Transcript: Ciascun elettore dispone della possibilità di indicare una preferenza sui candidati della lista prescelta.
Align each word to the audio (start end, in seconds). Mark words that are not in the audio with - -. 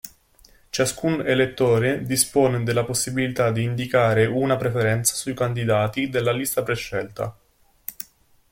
Ciascun 0.71 1.21
elettore 1.27 2.01
dispone 2.03 2.63
della 2.63 2.83
possibilità 2.83 3.51
di 3.51 3.61
indicare 3.61 4.25
una 4.25 4.55
preferenza 4.55 5.13
sui 5.13 5.35
candidati 5.35 6.09
della 6.09 6.31
lista 6.31 6.63
prescelta. 6.63 7.37